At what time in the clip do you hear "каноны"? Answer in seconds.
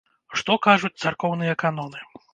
1.65-2.05